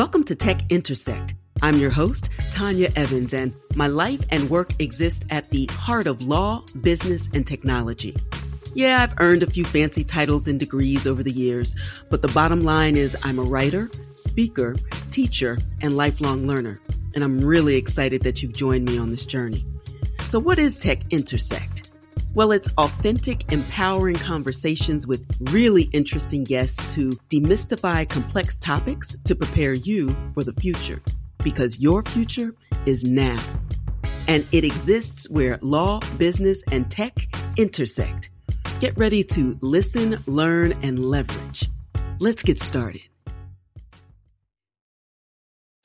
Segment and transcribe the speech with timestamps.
[0.00, 1.34] Welcome to Tech Intersect.
[1.60, 6.22] I'm your host, Tanya Evans, and my life and work exist at the heart of
[6.22, 8.16] law, business, and technology.
[8.72, 11.76] Yeah, I've earned a few fancy titles and degrees over the years,
[12.08, 14.74] but the bottom line is I'm a writer, speaker,
[15.10, 16.80] teacher, and lifelong learner.
[17.14, 19.66] And I'm really excited that you've joined me on this journey.
[20.20, 21.79] So, what is Tech Intersect?
[22.32, 29.72] Well, it's authentic, empowering conversations with really interesting guests who demystify complex topics to prepare
[29.72, 31.02] you for the future.
[31.42, 32.54] Because your future
[32.86, 33.42] is now.
[34.28, 38.30] And it exists where law, business, and tech intersect.
[38.78, 41.68] Get ready to listen, learn, and leverage.
[42.20, 43.09] Let's get started.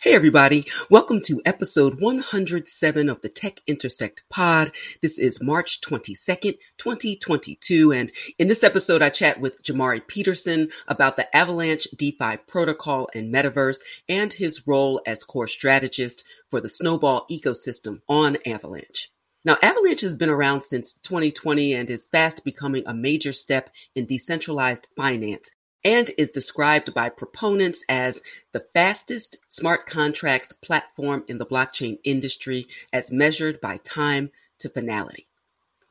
[0.06, 4.72] Hey everybody, welcome to episode 107 of the Tech Intersect Pod.
[5.02, 11.18] This is March 22nd, 2022, and in this episode I chat with Jamari Peterson about
[11.18, 17.26] the Avalanche DeFi protocol and metaverse and his role as core strategist for the Snowball
[17.32, 19.10] ecosystem on Avalanche.
[19.44, 24.06] Now, Avalanche has been around since 2020 and is fast becoming a major step in
[24.06, 25.50] decentralized finance
[25.86, 32.68] and is described by proponents as the fastest smart contracts platform in the blockchain industry
[32.92, 35.28] as measured by time to finality.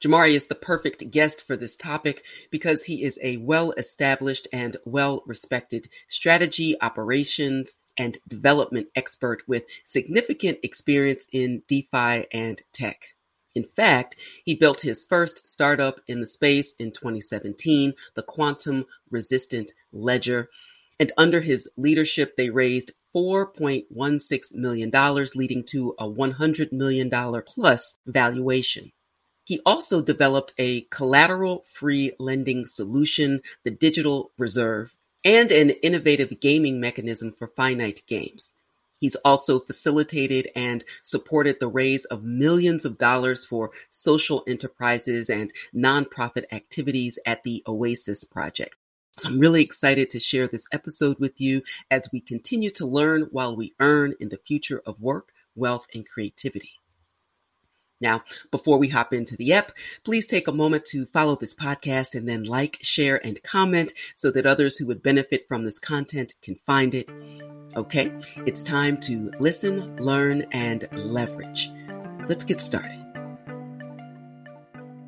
[0.05, 4.77] Jamari is the perfect guest for this topic because he is a well established and
[4.85, 13.14] well respected strategy, operations, and development expert with significant experience in DeFi and tech.
[13.55, 19.73] In fact, he built his first startup in the space in 2017, the Quantum Resistant
[19.93, 20.51] Ledger.
[20.99, 24.91] And under his leadership, they raised $4.16 million,
[25.35, 27.11] leading to a $100 million
[27.47, 28.93] plus valuation.
[29.45, 36.81] He also developed a collateral free lending solution, the Digital Reserve, and an innovative gaming
[36.81, 38.57] mechanism for finite games.
[39.05, 45.53] He's also facilitated and supported the raise of millions of dollars for social enterprises and
[45.77, 48.75] nonprofit activities at the Oasis Project.
[49.19, 51.61] So I'm really excited to share this episode with you
[51.91, 56.09] as we continue to learn while we earn in the future of work, wealth, and
[56.09, 56.81] creativity.
[58.01, 59.73] Now, before we hop into the app,
[60.05, 64.31] please take a moment to follow this podcast and then like, share, and comment so
[64.33, 67.11] that others who would benefit from this content can find it.
[67.77, 68.13] Okay,
[68.47, 71.71] it's time to listen, learn, and leverage.
[72.29, 73.01] Let's get started.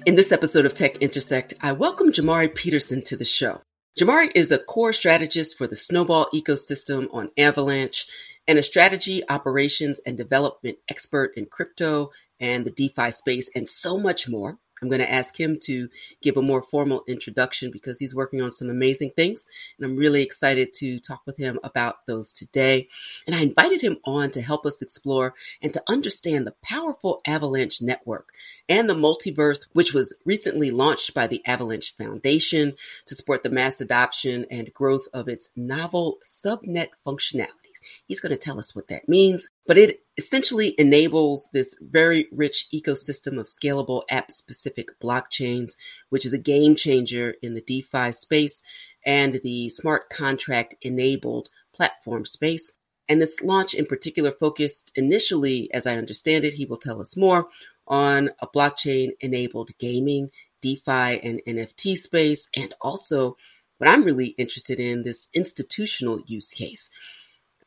[0.07, 3.61] In this episode of Tech Intersect, I welcome Jamari Peterson to the show.
[3.99, 8.07] Jamari is a core strategist for the Snowball ecosystem on Avalanche
[8.47, 12.11] and a strategy, operations, and development expert in crypto
[12.41, 14.59] and the DeFi space, and so much more.
[14.83, 15.89] I'm going to ask him to
[16.21, 19.49] give a more formal introduction because he's working on some amazing things.
[19.79, 22.89] And I'm really excited to talk with him about those today.
[23.27, 25.33] And I invited him on to help us explore
[25.63, 28.29] and to understand the powerful Avalanche network
[28.69, 32.75] and the multiverse, which was recently launched by the Avalanche Foundation
[33.07, 37.66] to support the mass adoption and growth of its novel subnet functionality.
[38.07, 42.67] He's going to tell us what that means, but it essentially enables this very rich
[42.75, 45.77] ecosystem of scalable app specific blockchains,
[46.11, 48.63] which is a game changer in the DeFi space
[49.05, 52.77] and the smart contract enabled platform space.
[53.09, 57.17] And this launch in particular focused initially, as I understand it, he will tell us
[57.17, 57.47] more
[57.87, 60.31] on a blockchain enabled gaming,
[60.61, 63.37] DeFi and NFT space, and also
[63.79, 66.91] what I'm really interested in this institutional use case.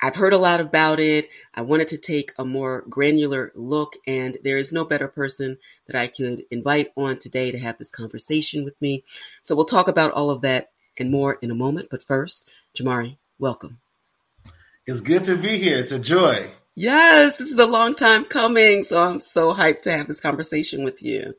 [0.01, 1.29] I've heard a lot about it.
[1.53, 5.99] I wanted to take a more granular look, and there is no better person that
[5.99, 9.03] I could invite on today to have this conversation with me.
[9.41, 11.89] So we'll talk about all of that and more in a moment.
[11.91, 13.79] But first, Jamari, welcome.
[14.87, 15.77] It's good to be here.
[15.77, 16.49] It's a joy.
[16.75, 18.83] Yes, this is a long time coming.
[18.83, 21.35] So I'm so hyped to have this conversation with you.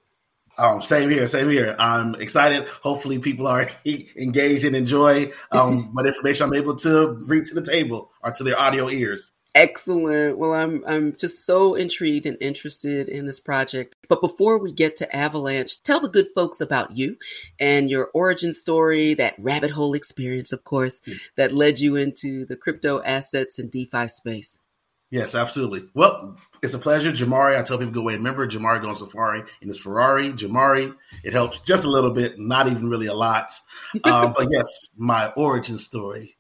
[0.61, 1.75] Um, same here, same here.
[1.79, 2.69] I'm excited.
[2.83, 3.71] Hopefully, people are
[4.17, 8.45] engaged and enjoy um, what information I'm able to bring to the table or to
[8.45, 9.33] their audio ears.
[9.55, 10.39] Excellent.
[10.39, 13.97] Well, I'm I'm just so intrigued and interested in this project.
[14.09, 17.17] But before we get to Avalanche, tell the good folks about you
[17.59, 21.01] and your origin story, that rabbit hole experience, of course,
[21.37, 24.61] that led you into the crypto assets and DeFi space.
[25.11, 25.89] Yes, absolutely.
[25.93, 27.11] Well, it's a pleasure.
[27.11, 28.15] Jamari, I tell people go away.
[28.15, 30.33] Remember, Jamari going safari in his Ferrari.
[30.33, 33.51] Jamari, it helps just a little bit, not even really a lot.
[34.05, 36.37] Um, but yes, my origin story.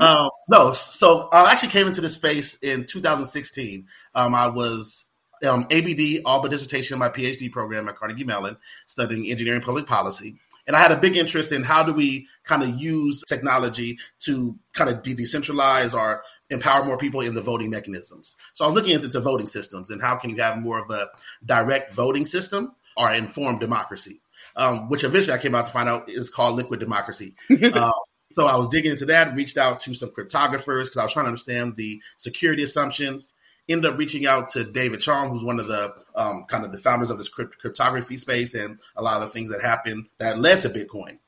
[0.00, 3.86] um, no, so I actually came into this space in 2016.
[4.14, 5.06] Um, I was
[5.48, 8.56] um, ABD, all but dissertation in my PhD program at Carnegie Mellon,
[8.88, 10.36] studying engineering public policy.
[10.66, 14.58] And I had a big interest in how do we kind of use technology to
[14.74, 18.36] kind of de- decentralize or empower more people in the voting mechanisms.
[18.54, 21.08] So I was looking into voting systems and how can you have more of a
[21.44, 24.20] direct voting system or informed democracy,
[24.56, 27.34] um, which eventually I came out to find out is called liquid democracy.
[27.50, 27.92] uh,
[28.32, 31.24] so I was digging into that, reached out to some cryptographers because I was trying
[31.24, 33.34] to understand the security assumptions.
[33.68, 36.78] Ended up reaching out to David Chaum, who's one of the um, kind of the
[36.78, 40.40] founders of this crypt- cryptography space and a lot of the things that happened that
[40.40, 41.18] led to Bitcoin.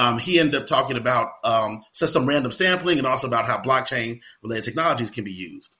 [0.00, 4.20] Um, he ended up talking about um, some random sampling and also about how blockchain
[4.42, 5.76] related technologies can be used.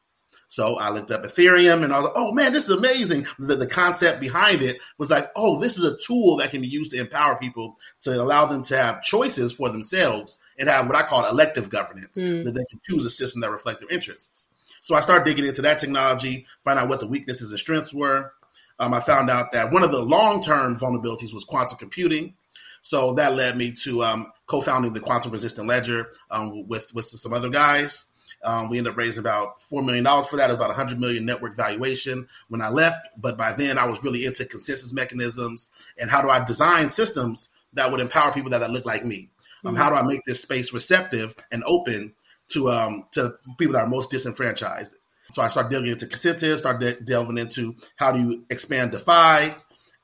[0.48, 3.26] So I looked up Ethereum and I was like, oh man, this is amazing.
[3.38, 6.68] The, the concept behind it was like, oh, this is a tool that can be
[6.68, 10.96] used to empower people to allow them to have choices for themselves and have what
[10.96, 12.44] I call elective governance, mm.
[12.44, 14.48] that they can choose a system that reflects their interests.
[14.82, 18.34] So I started digging into that technology, find out what the weaknesses and strengths were.
[18.78, 22.34] Um, I found out that one of the long term vulnerabilities was quantum computing.
[22.82, 27.32] So that led me to um, co-founding the Quantum Resistant Ledger um, with with some
[27.32, 28.04] other guys.
[28.42, 30.50] Um, we ended up raising about four million dollars for that.
[30.50, 33.06] About a hundred million network valuation when I left.
[33.18, 37.50] But by then, I was really into consensus mechanisms and how do I design systems
[37.74, 39.28] that would empower people that, that look like me.
[39.64, 39.82] Um, mm-hmm.
[39.82, 42.14] How do I make this space receptive and open
[42.48, 44.96] to um, to people that are most disenfranchised?
[45.32, 49.54] So I started delving into consensus, started delving into how do you expand DeFi,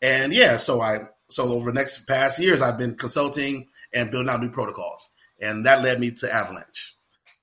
[0.02, 4.28] and yeah, so I so over the next past years, I've been consulting and building
[4.28, 5.08] out new protocols,
[5.40, 6.94] and that led me to Avalanche.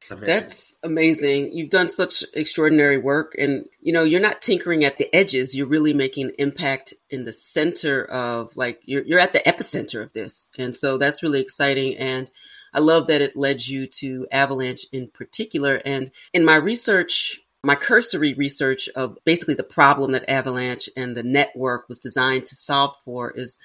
[0.08, 0.28] Eventually.
[0.28, 1.54] That's amazing.
[1.54, 5.56] You've done such extraordinary work, and you know you're not tinkering at the edges.
[5.56, 10.12] You're really making impact in the center of like you're you're at the epicenter of
[10.12, 11.96] this, and so that's really exciting.
[11.98, 12.30] And
[12.74, 15.80] I love that it led you to Avalanche in particular.
[15.86, 21.24] And in my research, my cursory research of basically the problem that Avalanche and the
[21.24, 23.60] network was designed to solve for is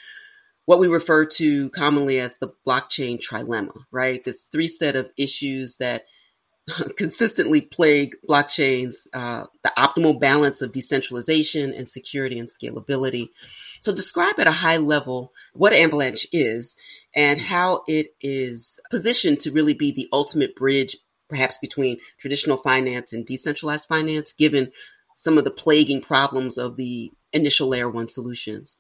[0.67, 4.23] what we refer to commonly as the blockchain trilemma, right?
[4.25, 6.05] This three set of issues that
[6.97, 13.31] consistently plague blockchains, uh, the optimal balance of decentralization and security and scalability.
[13.81, 16.77] So describe at a high level what Avalanche is
[17.17, 20.97] and how it is positioned to really be the ultimate bridge
[21.29, 24.73] perhaps between traditional finance and decentralized finance, given
[25.15, 28.79] some of the plaguing problems of the initial layer one solutions.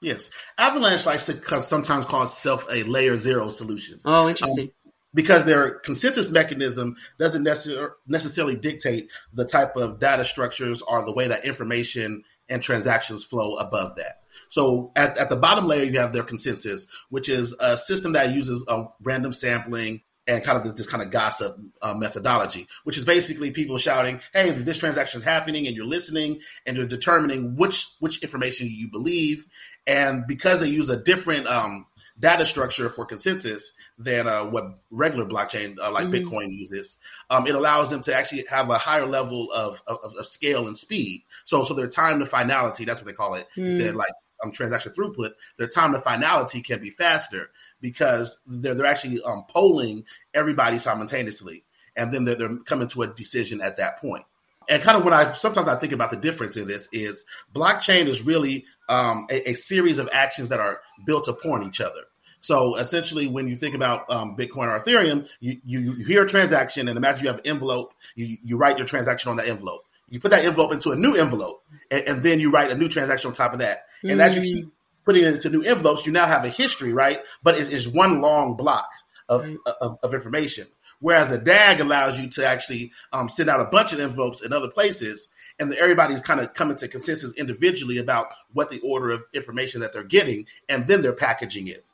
[0.00, 0.30] Yes.
[0.56, 4.00] Avalanche likes to sometimes call itself a layer zero solution.
[4.04, 4.66] Oh, interesting.
[4.66, 11.04] Um, because their consensus mechanism doesn't necessar- necessarily dictate the type of data structures or
[11.04, 14.20] the way that information and transactions flow above that.
[14.48, 18.32] So at, at the bottom layer, you have their consensus, which is a system that
[18.32, 23.04] uses a random sampling and kind of this, kind of gossip uh, methodology, which is
[23.04, 27.88] basically people shouting, "Hey, this transaction is happening," and you're listening and you're determining which
[27.98, 29.44] which information you believe.
[29.86, 31.86] And because they use a different um,
[32.18, 36.28] data structure for consensus than uh, what regular blockchain uh, like mm-hmm.
[36.28, 36.98] Bitcoin uses,
[37.28, 40.76] um, it allows them to actually have a higher level of, of, of, scale and
[40.76, 41.24] speed.
[41.44, 43.96] So, so their time to finality, that's what they call it, mm-hmm.
[43.96, 44.12] like
[44.44, 47.50] um, transaction throughput, their time to finality can be faster
[47.80, 50.04] because they're they're actually um, polling
[50.34, 51.64] everybody simultaneously,
[51.96, 54.24] and then they're, they're coming to a decision at that point.
[54.68, 57.24] And kind of what I sometimes I think about the difference in this is
[57.54, 62.02] blockchain is really um, a, a, series of actions that are built upon each other.
[62.40, 66.28] So essentially, when you think about um, Bitcoin or Ethereum, you, you, you hear a
[66.28, 67.92] transaction, and imagine you have an envelope.
[68.14, 69.86] You, you write your transaction on that envelope.
[70.08, 72.88] You put that envelope into a new envelope, and, and then you write a new
[72.88, 73.84] transaction on top of that.
[74.02, 74.24] And mm.
[74.24, 74.72] as you keep
[75.10, 77.18] putting it into new envelopes, you now have a history, right?
[77.42, 78.88] But it's, it's one long block
[79.28, 79.56] of, right.
[79.80, 80.68] of, of, information.
[81.00, 84.52] Whereas a DAG allows you to actually um, send out a bunch of envelopes in
[84.52, 89.24] other places, and everybody's kind of coming to consensus individually about what the order of
[89.34, 91.84] information that they're getting, and then they're packaging it.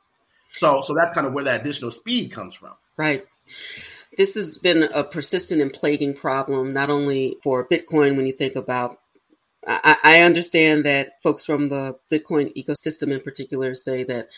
[0.51, 2.73] So, so that's kind of where that additional speed comes from.
[2.97, 3.25] Right.
[4.15, 8.55] This has been a persistent and plaguing problem, not only for Bitcoin when you think
[8.55, 8.99] about
[9.65, 14.29] I, I understand that folks from the Bitcoin ecosystem in particular say that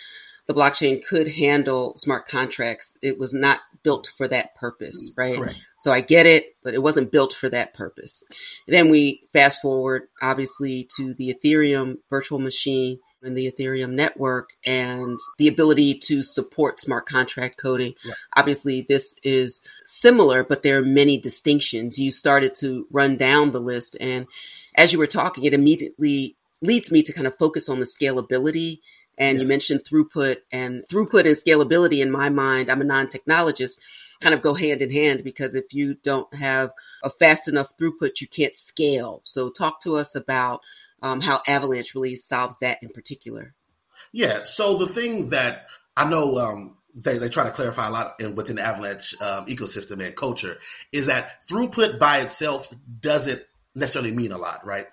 [0.50, 2.98] the blockchain could handle smart contracts.
[3.04, 5.38] It was not built for that purpose, mm, right?
[5.38, 5.68] Correct.
[5.78, 8.24] So I get it, but it wasn't built for that purpose.
[8.68, 15.20] then we fast forward, obviously, to the Ethereum virtual machine and the Ethereum network and
[15.38, 17.94] the ability to support smart contract coding.
[18.04, 18.16] Right.
[18.36, 22.00] Obviously, this is similar, but there are many distinctions.
[22.00, 24.26] You started to run down the list and
[24.80, 28.80] as you were talking, it immediately leads me to kind of focus on the scalability.
[29.18, 29.42] And yes.
[29.42, 32.72] you mentioned throughput and throughput and scalability in my mind.
[32.72, 33.78] I'm a non-technologist
[34.22, 36.72] kind of go hand in hand because if you don't have
[37.04, 39.22] a fast enough throughput, you can't scale.
[39.26, 40.62] So talk to us about
[41.02, 43.54] um, how Avalanche really solves that in particular.
[44.14, 44.46] Yeah.
[44.46, 45.68] So the thing that
[45.98, 49.46] I know um, they, they try to clarify a lot in, within the Avalanche um,
[49.48, 50.58] ecosystem and culture
[50.94, 53.44] is that throughput by itself doesn't
[53.76, 54.88] necessarily mean a lot, right?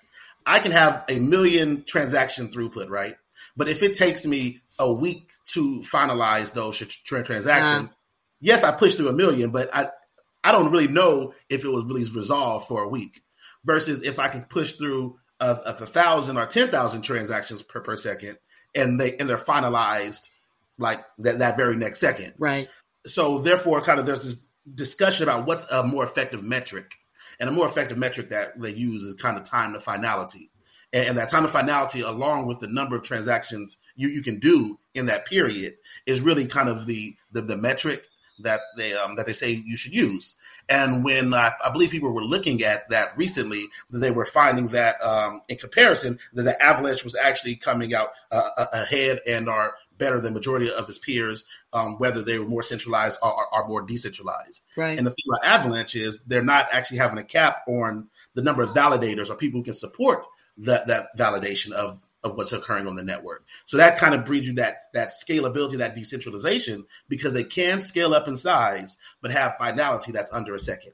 [0.45, 3.17] I can have a million transaction throughput, right?
[3.57, 7.97] But if it takes me a week to finalize those tra- transactions, uh
[8.41, 9.89] yes, I pushed through a million, but I
[10.45, 13.23] I don't really know if it was really resolved for a week.
[13.65, 17.97] Versus if I can push through a, a thousand or ten thousand transactions per, per
[17.97, 18.39] second,
[18.75, 20.31] and they and they're finalized
[20.79, 22.35] like that that very next second.
[22.39, 22.69] Right.
[23.07, 26.95] So therefore, kind of there's this discussion about what's a more effective metric,
[27.41, 30.51] and a more effective metric that they use is kind of time to finality,
[30.93, 34.39] and, and that time to finality, along with the number of transactions you, you can
[34.39, 35.75] do in that period,
[36.07, 38.07] is really kind of the the, the metric
[38.41, 40.37] that they um, that they say you should use.
[40.69, 45.43] And when I believe people were looking at that recently, they were finding that um,
[45.49, 50.35] in comparison, that the Avalanche was actually coming out uh, ahead and are better than
[50.35, 54.63] majority of his peers, um, whether they were more centralized or, or, or, more decentralized.
[54.77, 54.97] Right.
[54.97, 58.63] And the thing about Avalanche is they're not actually having a cap on the number
[58.63, 60.25] of validators or people who can support
[60.59, 63.45] that that validation of of what's occurring on the network.
[63.67, 68.15] So that kind of breeds you that that scalability, that decentralization, because they can scale
[68.15, 70.93] up in size, but have finality that's under a second.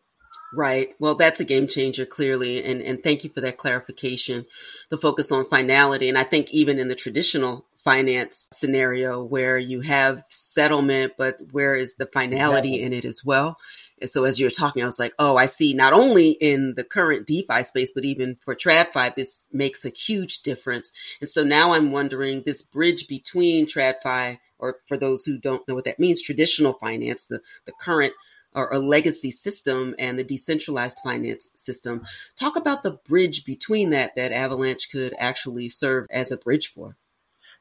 [0.54, 0.94] Right.
[0.98, 2.62] Well, that's a game changer, clearly.
[2.62, 4.44] And, and thank you for that clarification,
[4.90, 6.10] the focus on finality.
[6.10, 11.74] And I think even in the traditional finance scenario where you have settlement, but where
[11.74, 12.82] is the finality exactly.
[12.82, 13.58] in it as well?
[14.00, 16.82] And so as you're talking, I was like, oh, I see not only in the
[16.84, 20.92] current DeFi space, but even for TradFi, this makes a huge difference.
[21.20, 25.74] And so now I'm wondering this bridge between TradFi, or for those who don't know
[25.74, 28.12] what that means, traditional finance, the, the current
[28.54, 32.02] or a legacy system and the decentralized finance system.
[32.36, 36.96] Talk about the bridge between that that Avalanche could actually serve as a bridge for.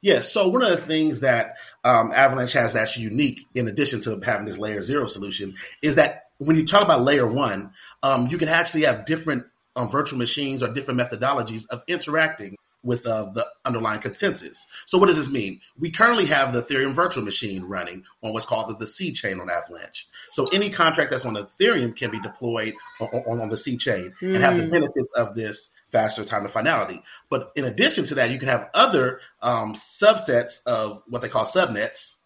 [0.01, 4.19] Yeah, so one of the things that um, Avalanche has that's unique, in addition to
[4.23, 8.39] having this layer zero solution, is that when you talk about layer one, um, you
[8.39, 13.45] can actually have different um, virtual machines or different methodologies of interacting with uh, the
[13.65, 14.65] underlying consensus.
[14.85, 15.61] So what does this mean?
[15.77, 19.39] We currently have the Ethereum virtual machine running on what's called the, the C chain
[19.39, 20.07] on Avalanche.
[20.31, 24.13] So any contract that's on Ethereum can be deployed on, on, on the C chain
[24.21, 24.35] mm.
[24.35, 24.71] and have the hmm.
[24.71, 27.03] benefits of this faster time to finality.
[27.29, 31.45] But in addition to that, you can have other um, subsets of what they call
[31.45, 32.17] subnets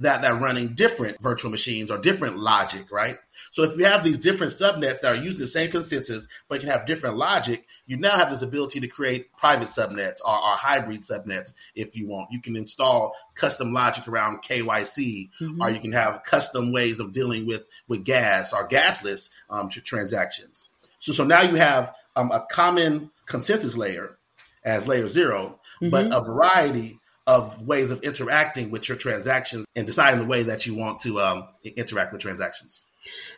[0.00, 3.18] that that running different virtual machines or different logic, right?
[3.50, 6.68] So if you have these different subnets that are using the same consensus but can
[6.68, 11.02] have different logic, you now have this ability to create private subnets or, or hybrid
[11.02, 12.32] subnets if you want.
[12.32, 15.62] You can install custom logic around KYC, mm-hmm.
[15.62, 20.70] or you can have custom ways of dealing with with gas or gasless um, transactions.
[20.98, 24.18] So so now you have um, a common consensus layer
[24.64, 25.90] as layer 0 mm-hmm.
[25.90, 30.66] but a variety of ways of interacting with your transactions and deciding the way that
[30.66, 32.84] you want to um, interact with transactions.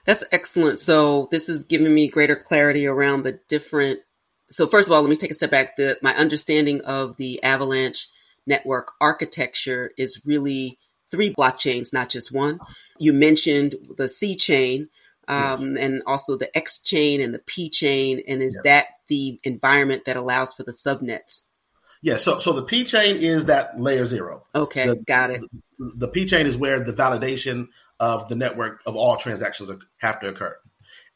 [0.05, 0.81] That's excellent.
[0.81, 4.00] So this is giving me greater clarity around the different.
[4.50, 5.76] So first of all, let me take a step back.
[5.76, 8.09] The, my understanding of the Avalanche
[8.47, 10.78] network architecture is really
[11.11, 12.61] three blockchains, not just one.
[12.99, 14.88] You mentioned the C chain,
[15.28, 15.85] um, yes.
[15.85, 18.23] and also the X chain and the P chain.
[18.26, 18.62] And is yes.
[18.64, 21.45] that the environment that allows for the subnets?
[22.06, 24.44] Yeah, so so the P chain is that layer zero.
[24.54, 25.40] Okay, the, got it.
[25.40, 27.66] The, the, P chain is where the validation
[27.98, 30.56] of the network of all transactions have to occur,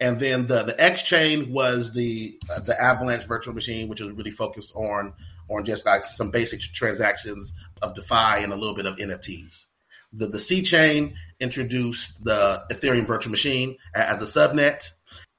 [0.01, 4.11] and then the the X chain was the uh, the Avalanche virtual machine, which was
[4.11, 5.15] really focused on
[5.49, 9.67] on just like some basic transactions of DeFi and a little bit of NFTs.
[10.13, 14.89] The the C chain introduced the Ethereum virtual machine as a subnet,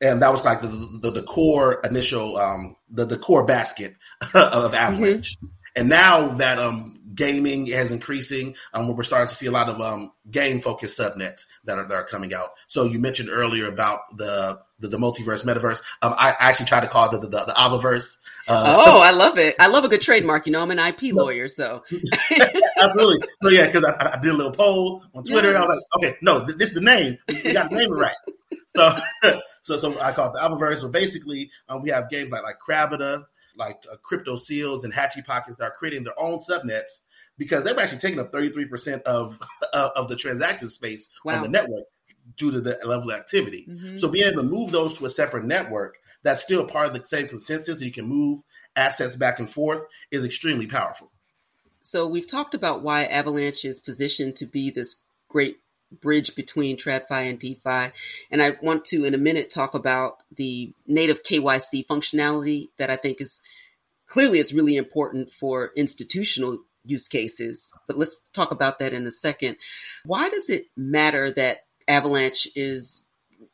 [0.01, 3.95] and that was like the the, the core initial um, the the core basket
[4.33, 5.35] of Avalanche.
[5.37, 5.47] Mm-hmm.
[5.73, 9.79] And now that um, gaming is increasing, um, we're starting to see a lot of
[9.79, 12.49] um, game focused subnets that are that are coming out.
[12.67, 15.81] So you mentioned earlier about the the, the multiverse, metaverse.
[16.01, 18.17] Um, I, I, actually tried to call it the the, the Avaverse.
[18.47, 19.55] Uh, oh, I love it!
[19.59, 20.45] I love a good trademark.
[20.45, 21.83] You know, I'm an IP lawyer, so
[22.81, 23.27] absolutely.
[23.41, 25.51] So yeah, because I, I, did a little poll on Twitter.
[25.51, 25.61] Yes.
[25.61, 27.17] I was like, okay, no, this is the name.
[27.27, 28.15] We got the name right.
[28.73, 28.97] So
[29.63, 30.81] so so I call it the Avaverse.
[30.81, 33.25] But basically, um, we have games like like Crabada
[33.57, 37.01] like uh, Crypto Seals and Hatchy Pockets that are creating their own subnets
[37.37, 39.39] because they've actually taken up 33% of
[39.73, 41.35] of the transaction space wow.
[41.35, 41.83] on the network
[42.37, 43.65] due to the level of activity.
[43.69, 43.97] Mm-hmm.
[43.97, 47.05] So being able to move those to a separate network that's still part of the
[47.05, 48.43] same consensus, you can move
[48.75, 51.11] assets back and forth, is extremely powerful.
[51.81, 54.97] So we've talked about why Avalanche is positioned to be this
[55.29, 55.57] great
[55.99, 57.91] bridge between TradFi and DeFi.
[58.29, 62.95] And I want to, in a minute, talk about the native KYC functionality that I
[62.95, 63.41] think is
[64.07, 69.11] clearly it's really important for institutional use cases, but let's talk about that in a
[69.11, 69.57] second.
[70.05, 73.05] Why does it matter that Avalanche is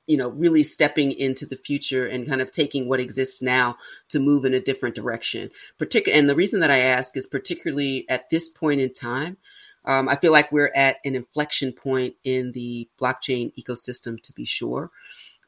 [0.07, 4.19] you know, really stepping into the future and kind of taking what exists now to
[4.19, 5.51] move in a different direction.
[5.77, 9.38] Particular, and the reason that I ask is particularly at this point in time,
[9.86, 14.46] um, I feel like we're at an inflection point in the blockchain ecosystem, to be
[14.46, 14.91] sure.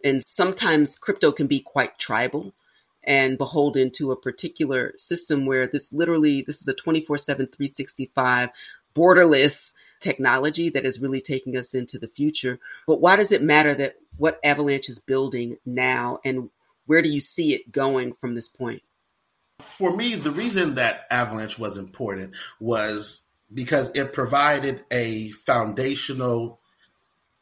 [0.04, 2.54] And sometimes crypto can be quite tribal
[3.04, 8.50] and beholden to a particular system where this literally, this is a 24 7, 365
[8.96, 12.60] borderless technology that is really taking us into the future.
[12.88, 16.50] But why does it matter that what Avalanche is building now and
[16.86, 18.82] where do you see it going from this point?
[19.60, 26.60] For me, the reason that Avalanche was important was because it provided a foundational,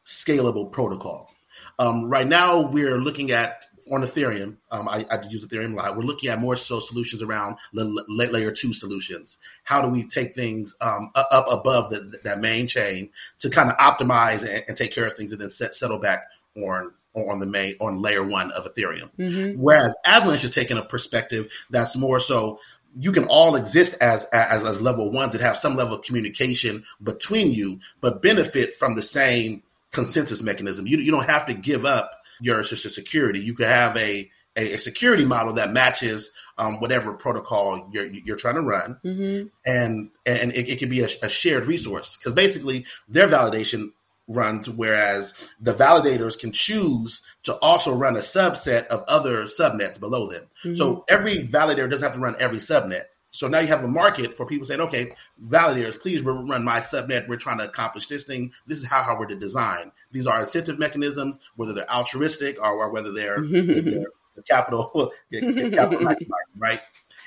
[0.04, 1.30] scalable protocol.
[1.78, 5.96] Um, right now, we're looking at on Ethereum, um, I, I, use Ethereum a lot.
[5.96, 9.38] We're looking at more so solutions around layer two solutions.
[9.64, 13.76] How do we take things um, up above the, that main chain to kind of
[13.76, 16.24] optimize and, and, take care of things, and then set, settle back
[16.56, 19.10] on on the main on layer one of Ethereum.
[19.18, 19.60] Mm-hmm.
[19.60, 22.60] Whereas Avalanche is taking a perspective that's more so
[22.96, 26.84] you can all exist as, as as level ones that have some level of communication
[27.02, 30.86] between you, but benefit from the same consensus mechanism.
[30.86, 33.40] You you don't have to give up your social security.
[33.40, 38.36] You could have a a, a security model that matches um, whatever protocol you're you're
[38.36, 39.46] trying to run, mm-hmm.
[39.64, 43.90] and and it, it can be a, a shared resource because basically their validation
[44.26, 50.28] runs, whereas the validators can choose to also run a subset of other subnets below
[50.28, 50.44] them.
[50.64, 50.74] Mm-hmm.
[50.74, 53.04] So every validator doesn't have to run every subnet.
[53.38, 57.28] So now you have a market for people saying, okay, validators, please run my subnet.
[57.28, 58.50] We're trying to accomplish this thing.
[58.66, 59.92] This is how, how we're to design.
[60.10, 64.06] These are incentive mechanisms, whether they're altruistic or, or whether they're, they're
[64.48, 66.80] capital, capital maximizing, right?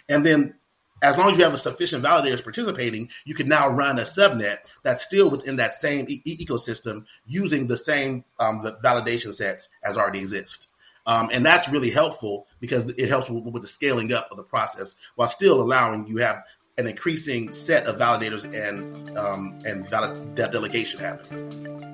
[0.09, 0.55] And then
[1.01, 4.57] as long as you have a sufficient validators participating, you can now run a subnet
[4.83, 9.97] that's still within that same e- ecosystem using the same um, the validation sets as
[9.97, 10.67] already exist.
[11.05, 14.43] Um, and that's really helpful because it helps with, with, the scaling up of the
[14.43, 16.43] process while still allowing you have
[16.77, 21.91] an increasing set of validators and um, and valid de- delegation happen.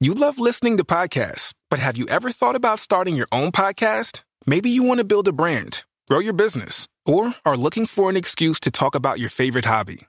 [0.00, 4.24] You love listening to podcasts, but have you ever thought about starting your own podcast?
[4.46, 8.16] Maybe you want to build a brand, grow your business, or are looking for an
[8.16, 10.08] excuse to talk about your favorite hobby.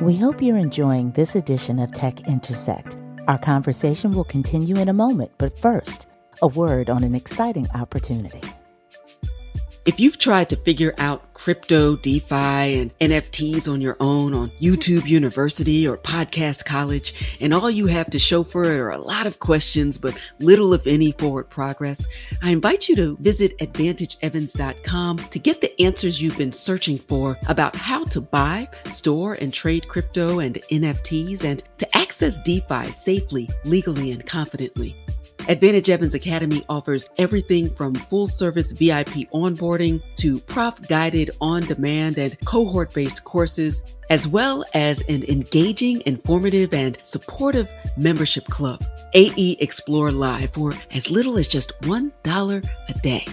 [0.00, 2.96] We hope you're enjoying this edition of Tech Intersect.
[3.26, 6.06] Our conversation will continue in a moment, but first,
[6.40, 8.48] a word on an exciting opportunity.
[9.88, 15.06] If you've tried to figure out crypto, DeFi, and NFTs on your own on YouTube
[15.06, 19.26] University or Podcast College, and all you have to show for it are a lot
[19.26, 22.06] of questions, but little, if any, forward progress,
[22.42, 27.74] I invite you to visit AdvantageEvans.com to get the answers you've been searching for about
[27.74, 34.12] how to buy, store, and trade crypto and NFTs, and to access DeFi safely, legally,
[34.12, 34.94] and confidently.
[35.48, 42.18] Advantage Evans Academy offers everything from full service VIP onboarding to prof guided on demand
[42.18, 48.84] and cohort based courses, as well as an engaging, informative, and supportive membership club.
[49.14, 53.26] AE Explore Live for as little as just $1 a day.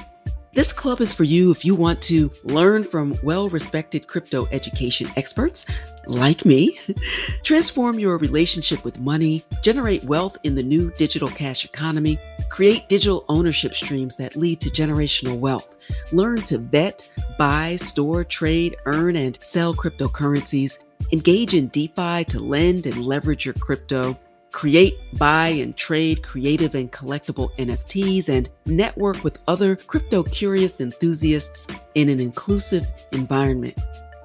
[0.55, 5.09] This club is for you if you want to learn from well respected crypto education
[5.17, 5.65] experts
[6.07, 6.79] like me,
[7.43, 13.25] transform your relationship with money, generate wealth in the new digital cash economy, create digital
[13.27, 15.75] ownership streams that lead to generational wealth,
[16.13, 20.79] learn to vet, buy, store, trade, earn, and sell cryptocurrencies,
[21.11, 24.17] engage in DeFi to lend and leverage your crypto
[24.55, 31.67] create, buy, and trade creative and collectible NFTs, and network with other crypto curious enthusiasts
[31.93, 33.77] in an inclusive environment.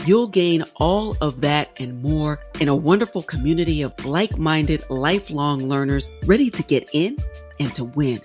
[0.06, 5.68] You'll gain all of that and more in a wonderful community of like minded, lifelong
[5.68, 7.18] learners ready to get in
[7.58, 8.20] and to win.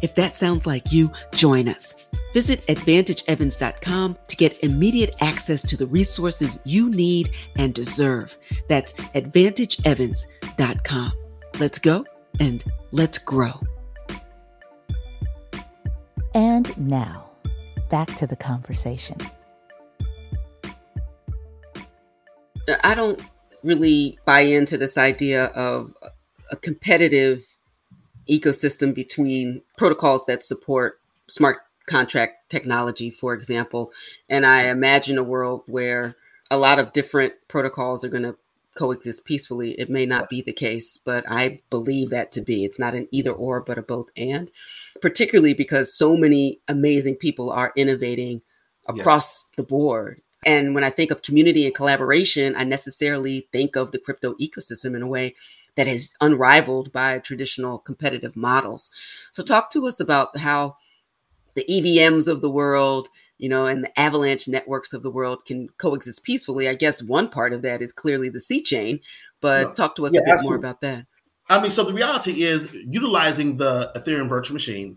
[0.00, 1.96] If that sounds like you, join us.
[2.34, 8.36] Visit AdvantageEvans.com to get immediate access to the resources you need and deserve.
[8.68, 11.12] That's AdvantageEvans.com.
[11.58, 12.04] Let's go
[12.40, 13.60] and let's grow.
[16.34, 17.30] And now,
[17.90, 19.18] back to the conversation.
[22.82, 23.20] I don't
[23.62, 25.94] really buy into this idea of
[26.50, 27.44] a competitive
[28.28, 33.92] ecosystem between protocols that support smart contract technology, for example.
[34.28, 36.16] And I imagine a world where
[36.50, 38.36] a lot of different protocols are going to
[38.74, 39.72] coexist peacefully.
[39.72, 40.28] It may not yes.
[40.30, 42.64] be the case, but I believe that to be.
[42.64, 44.50] It's not an either or, but a both and,
[45.00, 48.42] particularly because so many amazing people are innovating
[48.86, 49.52] across yes.
[49.56, 50.22] the board.
[50.44, 54.96] And when I think of community and collaboration, I necessarily think of the crypto ecosystem
[54.96, 55.34] in a way
[55.76, 58.90] that is unrivaled by traditional competitive models.
[59.30, 60.76] So, talk to us about how
[61.54, 63.08] the EVMs of the world,
[63.42, 66.68] you know, and the avalanche networks of the world can coexist peacefully.
[66.68, 69.00] I guess one part of that is clearly the C chain,
[69.40, 69.74] but no.
[69.74, 70.48] talk to us yeah, a bit absolutely.
[70.48, 71.06] more about that.
[71.48, 74.96] I mean, so the reality is utilizing the Ethereum virtual machine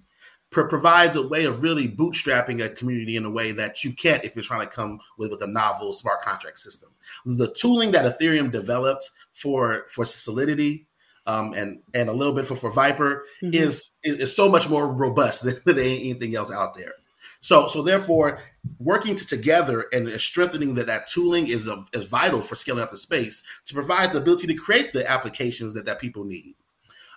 [0.52, 4.36] provides a way of really bootstrapping a community in a way that you can't if
[4.36, 6.90] you're trying to come with, with a novel smart contract system.
[7.26, 10.86] The tooling that Ethereum developed for for Solidity
[11.26, 13.56] um, and and a little bit for for Vyper mm-hmm.
[13.56, 16.94] is, is, is so much more robust than, than anything else out there.
[17.46, 18.40] So so therefore,
[18.80, 22.90] working to, together and strengthening that that tooling is a, is vital for scaling out
[22.90, 26.56] the space to provide the ability to create the applications that that people need.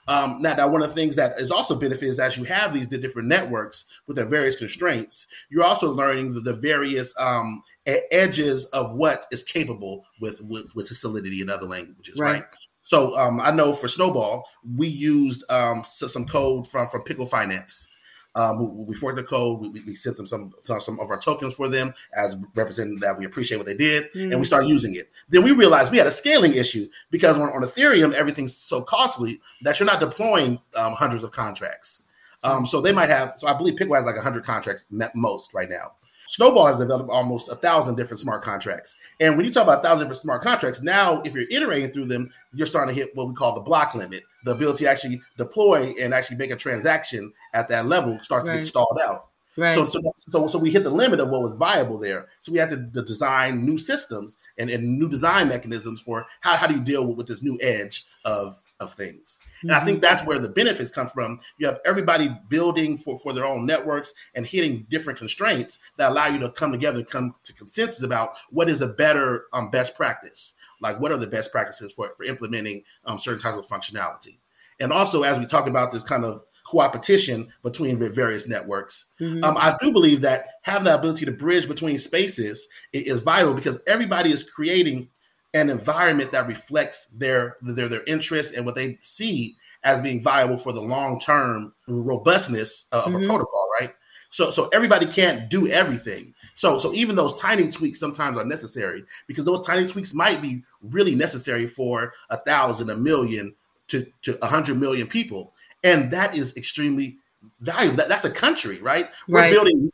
[0.06, 2.74] Um, now, now, one of the things that is also benefit is as you have
[2.74, 8.66] these different networks with their various constraints, you're also learning the, the various um, edges
[8.66, 12.42] of what is capable with with, with Solidity in other languages, right?
[12.42, 12.44] right?
[12.82, 14.44] So um, I know for Snowball,
[14.76, 17.88] we used um, some code from from Pickle Finance
[18.34, 19.60] um, we forked the code.
[19.60, 23.24] We, we, sent them some some of our tokens for them as representing that we
[23.24, 24.22] appreciate what they did, mm.
[24.22, 24.46] and we mm.
[24.46, 25.10] started using it.
[25.28, 29.40] Then we realized we had a scaling issue because on, on Ethereum everything's so costly
[29.62, 32.02] that you're not deploying um, hundreds of contracts.
[32.44, 33.34] Um, so they might have.
[33.36, 35.92] So I believe Pickle has like hundred contracts most right now.
[36.28, 38.94] Snowball has developed almost a thousand different smart contracts.
[39.18, 42.04] And when you talk about a thousand different smart contracts, now if you're iterating through
[42.04, 44.24] them, you're starting to hit what we call the block limit.
[44.44, 48.56] The ability to actually deploy and actually make a transaction at that level starts right.
[48.56, 49.28] to get stalled out.
[49.56, 49.72] Right.
[49.72, 52.28] So, so, so, so we hit the limit of what was viable there.
[52.42, 56.56] So we had to, to design new systems and, and new design mechanisms for how,
[56.56, 59.40] how do you deal with, with this new edge of of things.
[59.62, 60.02] And I think mm-hmm.
[60.02, 61.40] that's where the benefits come from.
[61.58, 66.28] You have everybody building for, for their own networks and hitting different constraints that allow
[66.28, 69.96] you to come together and come to consensus about what is a better um, best
[69.96, 70.54] practice.
[70.80, 74.38] Like what are the best practices for, for implementing um, certain types of functionality.
[74.80, 79.06] And also, as we talk about this kind of coopetition between the various networks.
[79.20, 79.42] Mm-hmm.
[79.42, 83.54] Um, I do believe that having the ability to bridge between spaces is, is vital
[83.54, 85.08] because everybody is creating
[85.54, 90.58] an environment that reflects their their their interests and what they see as being viable
[90.58, 93.24] for the long term robustness of mm-hmm.
[93.24, 93.94] a protocol, right?
[94.30, 96.34] So so everybody can't do everything.
[96.54, 100.62] So so even those tiny tweaks sometimes are necessary because those tiny tweaks might be
[100.82, 103.54] really necessary for a thousand, a million
[103.88, 107.18] to to a hundred million people, and that is extremely
[107.60, 107.96] valuable.
[107.96, 109.08] That, that's a country, right?
[109.28, 109.52] We're right.
[109.52, 109.90] building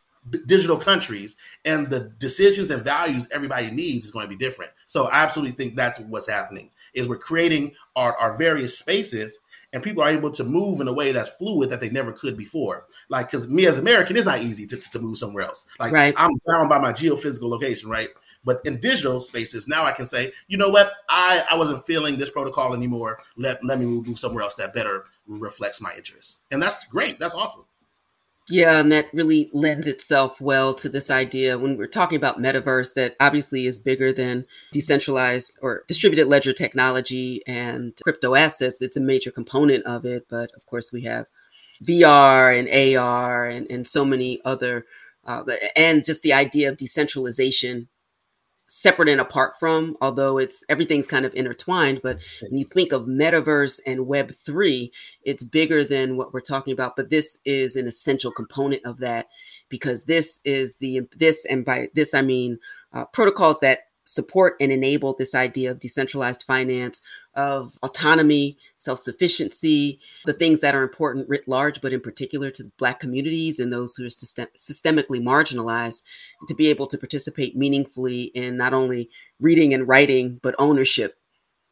[0.46, 4.72] digital countries and the decisions and values everybody needs is going to be different.
[4.86, 9.38] So i absolutely think that's what's happening is we're creating our, our various spaces
[9.72, 12.36] and people are able to move in a way that's fluid that they never could
[12.36, 12.86] before.
[13.08, 15.66] Like because me as american it's not easy to, to move somewhere else.
[15.78, 16.14] Like right.
[16.16, 18.08] i'm bound by my geophysical location right?
[18.44, 20.92] But in digital spaces now i can say you know what?
[21.08, 23.18] I i wasn't feeling this protocol anymore.
[23.36, 26.42] Let let me move somewhere else that better reflects my interests.
[26.50, 27.18] And that's great.
[27.18, 27.64] That's awesome
[28.48, 32.92] yeah, and that really lends itself well to this idea when we're talking about metaverse
[32.94, 38.82] that obviously is bigger than decentralized or distributed ledger technology and crypto assets.
[38.82, 40.26] It's a major component of it.
[40.28, 41.26] But of course, we have
[41.82, 44.84] VR and AR and, and so many other,
[45.26, 47.88] uh, and just the idea of decentralization
[48.66, 52.00] separate and apart from, although it's everything's kind of intertwined.
[52.02, 56.72] But when you think of metaverse and Web three, it's bigger than what we're talking
[56.72, 56.96] about.
[56.96, 59.28] But this is an essential component of that
[59.68, 62.58] because this is the this and by this I mean
[62.92, 63.80] uh, protocols that
[64.14, 67.02] support and enable this idea of decentralized finance,
[67.34, 72.70] of autonomy, self sufficiency, the things that are important writ large, but in particular to
[72.78, 76.04] Black communities and those who are system- systemically marginalized,
[76.48, 81.18] to be able to participate meaningfully in not only reading and writing, but ownership.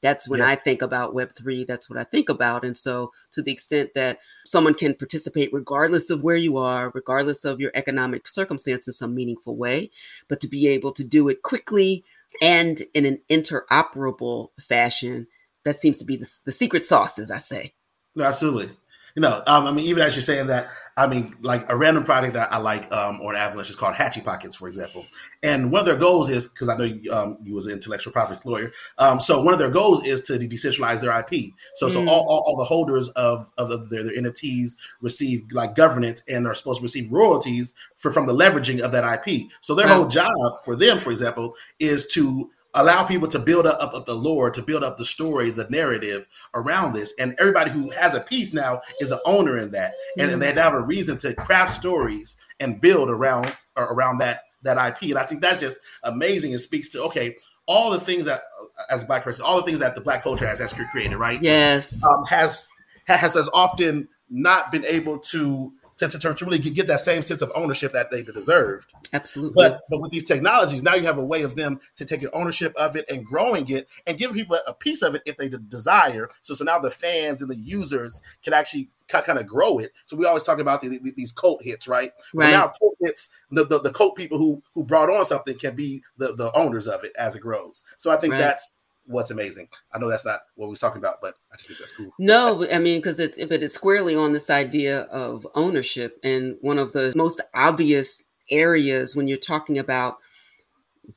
[0.02, 0.48] That's when yes.
[0.48, 2.64] I think about Web3, that's what I think about.
[2.64, 7.44] And so, to the extent that someone can participate regardless of where you are, regardless
[7.44, 9.92] of your economic circumstance in some meaningful way,
[10.28, 12.04] but to be able to do it quickly
[12.40, 15.26] and in an interoperable fashion
[15.64, 17.74] that seems to be the, the secret sauce, as I say.
[18.20, 18.74] Absolutely.
[19.14, 22.04] You know, um, I mean, even as you're saying that, I mean, like a random
[22.04, 25.06] project that I like um, on Avalanche is called Hatchy Pockets, for example.
[25.42, 28.12] And one of their goals is because I know you, um, you was an intellectual
[28.12, 31.52] property lawyer, um, so one of their goals is to decentralize their IP.
[31.76, 31.92] So, mm.
[31.92, 36.22] so all, all, all, the holders of of the, their, their NFTs receive like governance
[36.28, 39.50] and are supposed to receive royalties for from the leveraging of that IP.
[39.62, 43.82] So their whole job for them, for example, is to allow people to build up,
[43.82, 47.12] up, up, the lore, to build up the story, the narrative around this.
[47.18, 50.34] And everybody who has a piece now is an owner in that, and, mm-hmm.
[50.34, 55.10] and they have a reason to craft stories and build around around that that IP.
[55.10, 56.52] And I think that's just amazing.
[56.52, 58.42] It speaks to okay, all the things that
[58.90, 61.40] as a black person, all the things that the black culture has has created, right?
[61.42, 62.66] Yes, um, has
[63.04, 67.42] has has often not been able to to, to, to really get that same sense
[67.42, 68.92] of ownership that they deserved.
[69.12, 69.54] Absolutely.
[69.54, 72.74] But but with these technologies, now you have a way of them to taking ownership
[72.76, 76.28] of it and growing it and giving people a piece of it if they desire.
[76.40, 79.92] So so now the fans and the users can actually kind of grow it.
[80.06, 82.12] So we always talk about the, the, these cult hits, right?
[82.32, 82.46] Right.
[82.46, 85.74] But now cult hits, the, the, the cult people who who brought on something can
[85.76, 87.84] be the the owners of it as it grows.
[87.98, 88.38] So I think right.
[88.38, 88.72] that's
[89.06, 89.68] what's amazing.
[89.92, 92.12] I know that's not what we are talking about, but I just think that's cool.
[92.18, 96.78] No, I mean, because it's but it's squarely on this idea of ownership, and one
[96.78, 100.18] of the most obvious areas when you're talking about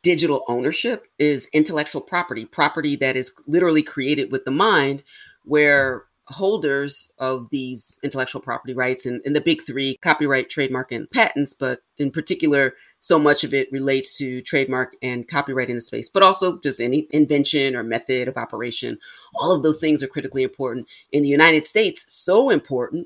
[0.04, 5.04] digital ownership is intellectual property, property that is literally created with the mind,
[5.44, 11.10] where holders of these intellectual property rights and, and the big three copyright, trademark, and
[11.12, 12.74] patents, but in particular,
[13.06, 16.82] so much of it relates to trademark and copyright in the space, but also just
[16.82, 18.98] any invention or method of operation.
[19.36, 20.88] All of those things are critically important.
[21.12, 23.06] In the United States, so important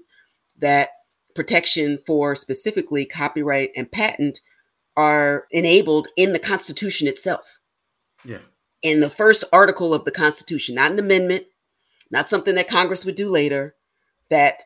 [0.60, 0.92] that
[1.36, 4.40] protection for specifically copyright and patent
[4.96, 7.60] are enabled in the Constitution itself.
[8.24, 8.40] Yeah.
[8.82, 11.44] In the first article of the Constitution, not an amendment,
[12.10, 13.76] not something that Congress would do later,
[14.30, 14.64] that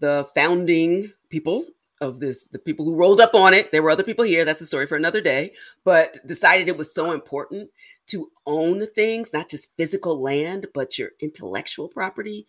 [0.00, 1.66] the founding people
[2.02, 4.60] of this, the people who rolled up on it, there were other people here, that's
[4.60, 5.52] a story for another day,
[5.84, 7.70] but decided it was so important
[8.08, 12.46] to own things, not just physical land, but your intellectual property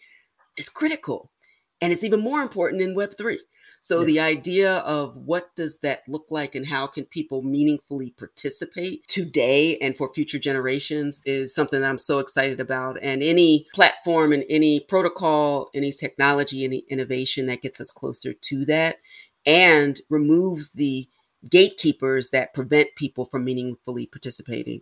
[0.58, 1.32] is critical.
[1.80, 3.38] And it's even more important in Web3.
[3.82, 4.06] So yeah.
[4.06, 9.78] the idea of what does that look like and how can people meaningfully participate today
[9.80, 12.98] and for future generations is something that I'm so excited about.
[13.02, 18.66] And any platform and any protocol, any technology, any innovation that gets us closer to
[18.66, 19.00] that
[19.46, 21.08] and removes the
[21.50, 24.82] gatekeepers that prevent people from meaningfully participating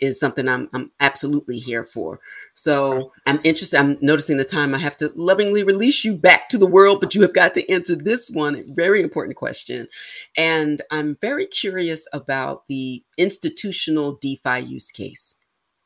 [0.00, 2.20] is something I'm I'm absolutely here for.
[2.54, 3.78] So I'm interested.
[3.78, 4.74] I'm noticing the time.
[4.74, 7.70] I have to lovingly release you back to the world, but you have got to
[7.70, 9.88] answer this one very important question.
[10.36, 15.36] And I'm very curious about the institutional DeFi use case.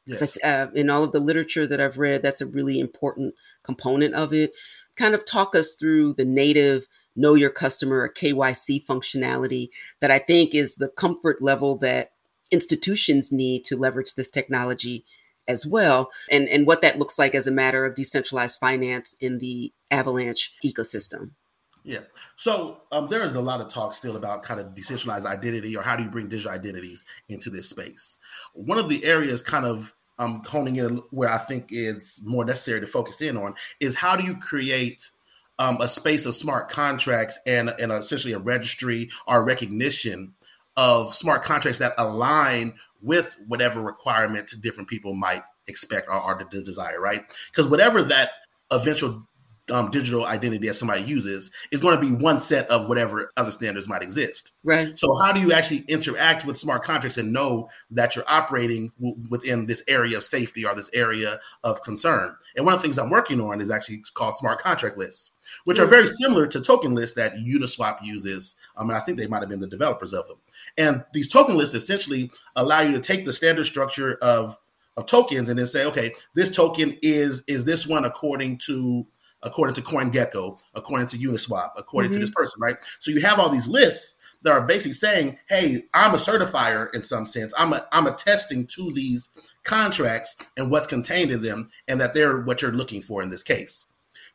[0.06, 0.36] Yes.
[0.44, 4.34] uh, in all of the literature that I've read, that's a really important component of
[4.34, 4.52] it.
[4.96, 10.18] Kind of talk us through the native know your customer or KYC functionality that I
[10.18, 12.12] think is the comfort level that
[12.50, 15.04] institutions need to leverage this technology
[15.46, 16.10] as well.
[16.30, 20.54] And and what that looks like as a matter of decentralized finance in the avalanche
[20.64, 21.30] ecosystem.
[21.82, 22.00] Yeah.
[22.36, 25.82] So um, there is a lot of talk still about kind of decentralized identity or
[25.82, 28.16] how do you bring digital identities into this space.
[28.54, 32.80] One of the areas kind of um, honing in where i think it's more necessary
[32.80, 35.10] to focus in on is how do you create
[35.58, 40.34] um, a space of smart contracts and, and essentially a registry or recognition
[40.76, 47.00] of smart contracts that align with whatever requirements different people might expect or, or desire,
[47.00, 47.24] right?
[47.50, 48.30] Because whatever that
[48.72, 49.26] eventual
[49.70, 53.50] um, digital identity that somebody uses is going to be one set of whatever other
[53.50, 54.52] standards might exist.
[54.62, 54.98] Right.
[54.98, 59.16] So, how do you actually interact with smart contracts and know that you're operating w-
[59.30, 62.34] within this area of safety or this area of concern?
[62.56, 65.32] And one of the things I'm working on is actually called smart contract lists,
[65.64, 68.56] which are very similar to token lists that Uniswap uses.
[68.76, 70.38] Um, and I think they might have been the developers of them.
[70.76, 74.58] And these token lists essentially allow you to take the standard structure of
[74.96, 79.06] of tokens and then say, okay, this token is is this one according to
[79.44, 82.20] according to CoinGecko, according to Uniswap, according mm-hmm.
[82.20, 82.76] to this person, right?
[82.98, 87.02] So you have all these lists that are basically saying, "Hey, I'm a certifier in
[87.02, 87.52] some sense.
[87.58, 89.30] I'm a I'm attesting to these
[89.64, 93.42] contracts and what's contained in them, and that they're what you're looking for in this
[93.42, 93.86] case."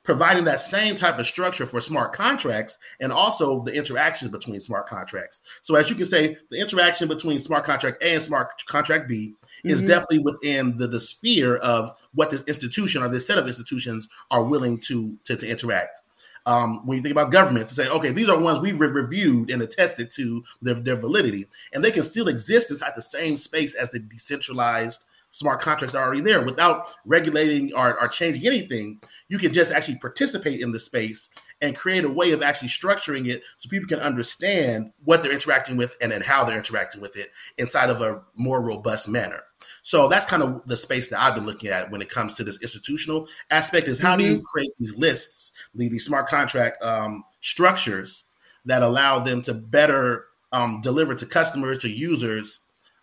[0.02, 4.88] Providing that same type of structure for smart contracts and also the interactions between smart
[4.88, 5.42] contracts.
[5.62, 9.36] So, as you can say, the interaction between smart contract A and smart contract B
[9.60, 9.70] mm-hmm.
[9.70, 14.08] is definitely within the, the sphere of what this institution or this set of institutions
[14.32, 16.02] are willing to to, to interact.
[16.46, 19.52] Um, when you think about governments, to say, okay, these are ones we've re- reviewed
[19.52, 23.76] and attested to their, their validity, and they can still exist inside the same space
[23.76, 29.00] as the decentralized smart contracts are already there without regulating or, or changing anything.
[29.28, 31.30] You can just actually participate in the space
[31.62, 35.78] and create a way of actually structuring it so people can understand what they're interacting
[35.78, 39.44] with and then how they're interacting with it inside of a more robust manner.
[39.84, 42.44] So that's kind of the space that I've been looking at when it comes to
[42.44, 44.20] this institutional aspect is how mm-hmm.
[44.20, 44.46] do you mm-hmm.
[44.46, 48.26] create these lists, the, these smart contract um, structures
[48.66, 52.60] that allow them to better um, deliver to customers, to users,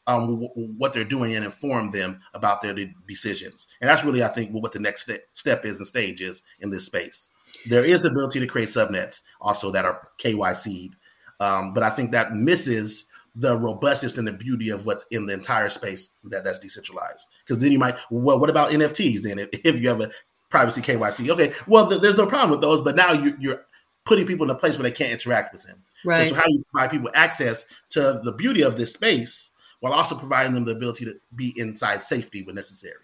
[0.07, 3.67] um, w- what they're doing and inform them about their de- decisions.
[3.81, 6.71] And that's really, I think, what the next st- step is and stage is in
[6.71, 7.31] this space.
[7.67, 10.95] There is the ability to create subnets also that are KYC'd,
[11.41, 13.07] um, but I think that misses
[13.39, 17.29] the robustness and the beauty of what's in the entire space that that's decentralized.
[17.45, 19.39] Because then you might, well, what about NFTs then?
[19.39, 20.11] If, if you have a
[20.49, 23.67] privacy KYC, okay, well, th- there's no problem with those, but now you, you're
[24.05, 25.83] putting people in a place where they can't interact with them.
[26.05, 26.29] Right.
[26.29, 29.93] So, so, how do you provide people access to the beauty of this space while
[29.93, 32.95] also providing them the ability to be inside safety when necessary?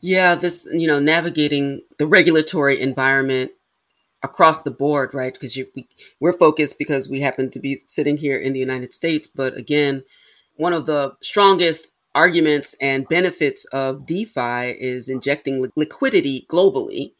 [0.00, 3.50] Yeah, this you know navigating the regulatory environment
[4.26, 5.32] across the board, right?
[5.32, 5.88] Because we,
[6.20, 10.04] we're focused because we happen to be sitting here in the United States, but again,
[10.56, 17.12] one of the strongest arguments and benefits of DeFi is injecting liquidity globally,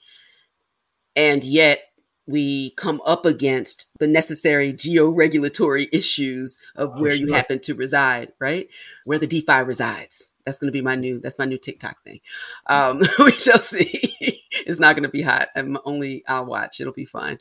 [1.14, 1.81] and yet
[2.27, 7.27] we come up against the necessary geo-regulatory issues of oh, where sure.
[7.27, 8.69] you happen to reside, right?
[9.05, 10.29] Where the DeFi resides.
[10.46, 11.20] That's going to be my new.
[11.20, 12.20] That's my new TikTok thing.
[12.68, 14.14] Um, we shall see.
[14.66, 15.48] it's not going to be hot.
[15.54, 16.24] I'm only.
[16.26, 16.80] I'll watch.
[16.80, 17.38] It'll be fine.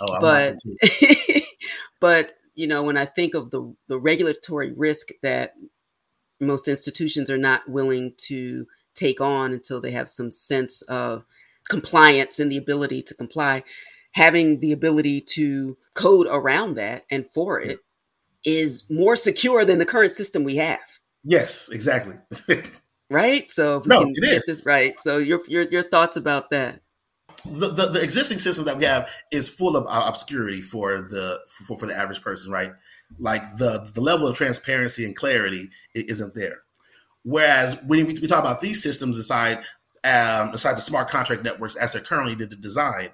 [0.00, 0.58] Oh, I'm but
[2.00, 5.54] but you know, when I think of the the regulatory risk that
[6.40, 11.24] most institutions are not willing to take on until they have some sense of
[11.68, 13.62] compliance and the ability to comply
[14.12, 17.80] having the ability to code around that and for it
[18.44, 20.80] is more secure than the current system we have.
[21.28, 22.14] Yes, exactly.
[23.10, 23.50] right.
[23.50, 24.94] So no, it is this right.
[25.00, 26.80] So your your your thoughts about that?
[27.44, 31.76] The, the, the existing system that we have is full of obscurity for the for,
[31.76, 32.72] for the average person, right?
[33.18, 36.58] Like the the level of transparency and clarity isn't there.
[37.24, 39.58] Whereas when we, we talk about these systems aside,
[40.04, 43.10] um, aside the smart contract networks as they're currently designed,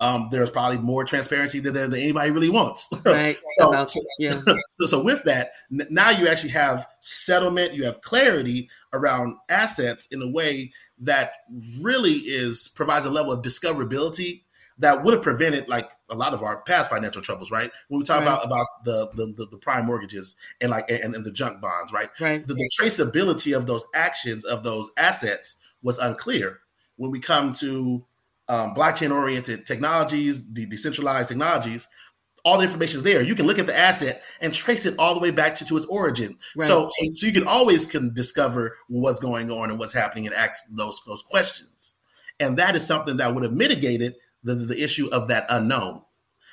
[0.00, 2.88] um, there's probably more transparency than, than anybody really wants.
[3.04, 3.38] Right.
[3.58, 4.40] so, so, yeah.
[4.72, 10.06] so, so, with that, n- now you actually have settlement, you have clarity around assets
[10.10, 11.32] in a way that
[11.80, 14.42] really is provides a level of discoverability
[14.78, 17.70] that would have prevented like a lot of our past financial troubles, right?
[17.88, 18.28] When we talk right.
[18.28, 21.92] about about the, the, the the prime mortgages and like and, and the junk bonds,
[21.92, 22.10] right?
[22.20, 22.46] Right.
[22.46, 26.60] The, the traceability of those actions of those assets was unclear.
[26.96, 28.04] When we come to
[28.48, 31.86] um, blockchain oriented technologies, the decentralized technologies,
[32.44, 33.20] all the information is there.
[33.22, 35.76] You can look at the asset and trace it all the way back to, to
[35.76, 36.36] its origin.
[36.56, 36.66] Right.
[36.66, 40.34] So, so, so you can always can discover what's going on and what's happening and
[40.34, 41.94] ask those those questions.
[42.40, 46.02] And that is something that would have mitigated the, the issue of that unknown.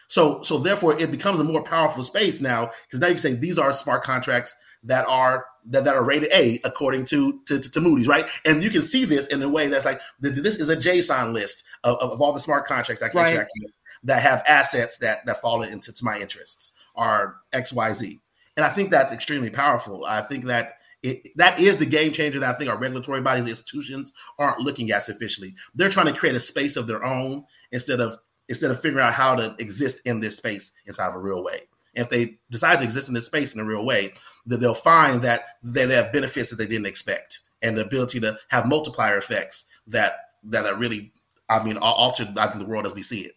[0.08, 3.58] So so therefore it becomes a more powerful space now because now you say these
[3.58, 8.08] are smart contracts that are that, that are rated A according to, to, to Moody's,
[8.08, 8.30] right?
[8.46, 11.64] And you can see this in a way that's like this is a JSON list
[11.84, 13.34] of, of, of all the smart contracts I can right.
[13.34, 13.72] interact with
[14.04, 18.22] that have assets that that fall into to my interests are X Y Z,
[18.56, 20.06] and I think that's extremely powerful.
[20.06, 20.74] I think that.
[21.04, 24.90] It, that is the game changer that I think our regulatory bodies, institutions aren't looking
[24.90, 25.54] at sufficiently.
[25.76, 28.18] They're trying to create a space of their own instead of
[28.50, 31.68] instead of figuring out how to exist in this space inside of a real way.
[31.96, 34.14] If they decide to exist in this space in a real way,
[34.46, 38.20] that they'll find that they, they have benefits that they didn't expect and the ability
[38.20, 41.12] to have multiplier effects that that, are really,
[41.50, 43.34] I mean, alter I think the world as we see it.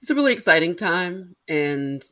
[0.00, 2.02] It's a really exciting time, and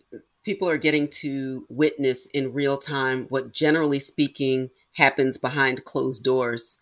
[0.45, 6.79] people are getting to witness in real time what, generally speaking, happens behind closed doors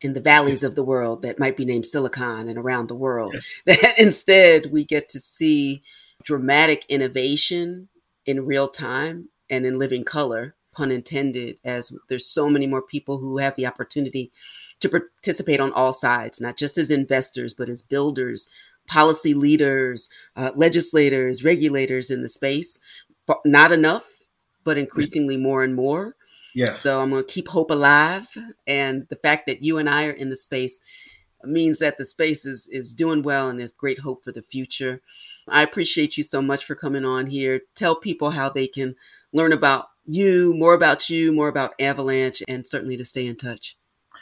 [0.00, 3.34] in the valleys of the world that might be named Silicon and around the world.
[3.66, 5.82] That instead we get to see
[6.24, 7.88] dramatic innovation
[8.26, 13.18] in real time and in living color, pun intended, as there's so many more people
[13.18, 14.32] who have the opportunity
[14.80, 18.48] to participate on all sides, not just as investors, but as builders,
[18.86, 22.80] policy leaders, uh, legislators, regulators in the space.
[23.44, 24.04] Not enough,
[24.64, 26.16] but increasingly more and more.
[26.54, 26.80] Yes.
[26.80, 28.26] So I'm going to keep hope alive.
[28.66, 30.82] And the fact that you and I are in the space
[31.48, 35.00] means that the space is, is doing well and there's great hope for the future.
[35.48, 37.60] I appreciate you so much for coming on here.
[37.74, 38.96] Tell people how they can
[39.32, 43.76] learn about you, more about you, more about Avalanche, and certainly to stay in touch.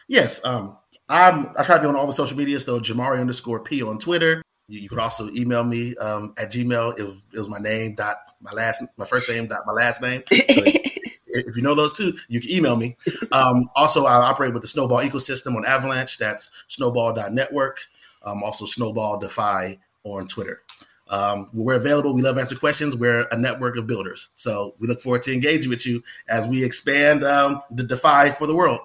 [0.08, 1.52] Yes, um, I'm.
[1.56, 2.60] I try to be on all the social media.
[2.60, 4.42] So Jamari underscore P on Twitter.
[4.68, 6.98] You, you could also email me um, at Gmail.
[6.98, 10.00] It was, it was, my name dot my last my first name dot my last
[10.02, 10.22] name.
[10.30, 10.62] So
[11.32, 12.96] if you know those two, you can email me.
[13.32, 16.18] Um, also, I operate with the Snowball ecosystem on Avalanche.
[16.18, 17.78] That's snowball.network.
[18.24, 20.60] Um, also, Snowball DeFi on Twitter.
[21.08, 22.14] Um, we're available.
[22.14, 22.94] We love answer questions.
[22.94, 24.28] We're a network of builders.
[24.34, 28.46] So we look forward to engaging with you as we expand um, the DeFi for
[28.46, 28.80] the world.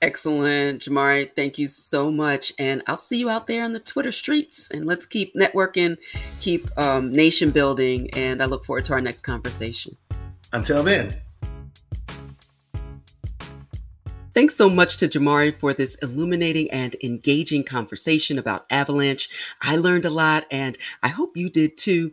[0.00, 1.28] Excellent, Jamari.
[1.34, 2.52] Thank you so much.
[2.58, 4.70] And I'll see you out there on the Twitter streets.
[4.70, 5.96] And let's keep networking,
[6.40, 8.08] keep um, nation building.
[8.12, 9.96] And I look forward to our next conversation.
[10.52, 11.20] Until then.
[14.38, 19.28] Thanks so much to Jamari for this illuminating and engaging conversation about Avalanche.
[19.60, 22.12] I learned a lot, and I hope you did too.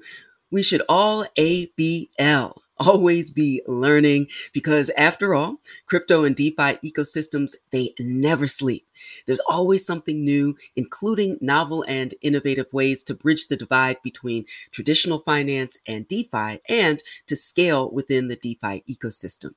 [0.49, 7.91] We should all ABL always be learning because after all, crypto and DeFi ecosystems, they
[7.99, 8.87] never sleep.
[9.27, 15.19] There's always something new, including novel and innovative ways to bridge the divide between traditional
[15.19, 19.53] finance and DeFi and to scale within the DeFi ecosystem.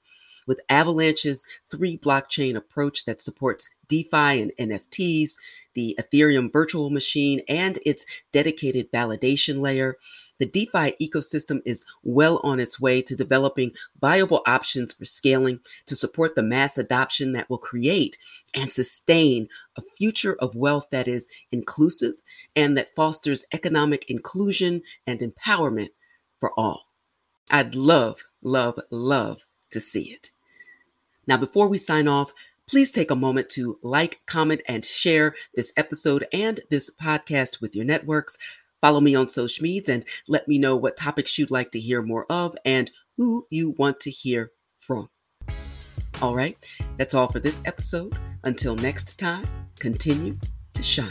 [0.49, 5.35] With Avalanche's three blockchain approach that supports DeFi and NFTs,
[5.75, 9.99] the Ethereum virtual machine, and its dedicated validation layer,
[10.39, 15.95] the DeFi ecosystem is well on its way to developing viable options for scaling to
[15.95, 18.17] support the mass adoption that will create
[18.55, 22.15] and sustain a future of wealth that is inclusive
[22.57, 25.91] and that fosters economic inclusion and empowerment
[26.41, 26.87] for all.
[27.51, 30.31] I'd love, love, love to see it.
[31.29, 32.33] Now, before we sign off,
[32.67, 37.77] please take a moment to like, comment, and share this episode and this podcast with
[37.77, 38.39] your networks.
[38.81, 42.01] Follow me on social medias and let me know what topics you'd like to hear
[42.01, 45.11] more of and who you want to hear from.
[46.23, 46.57] All right,
[46.97, 48.19] that's all for this episode.
[48.45, 49.45] Until next time,
[49.79, 50.39] continue
[50.73, 51.11] to shine.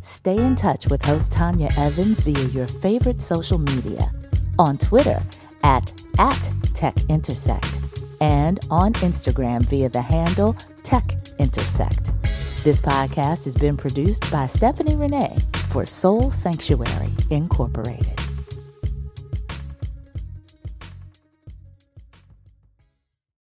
[0.00, 4.12] Stay in touch with host Tanya Evans via your favorite social media
[4.58, 5.20] on Twitter
[5.62, 7.66] at, at Tech Intersect
[8.20, 11.04] and on Instagram via the handle Tech
[11.38, 12.12] Intersect.
[12.64, 18.23] This podcast has been produced by Stephanie Renee for Soul Sanctuary Incorporated.